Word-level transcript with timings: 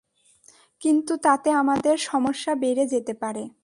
কিন্তু 0.81 1.13
তাতে 1.17 1.49
আমাদের 1.51 1.95
সমস্যা 2.03 2.53
বেড়ে 2.55 2.85
যেতে 2.87 3.13
পারে। 3.13 3.43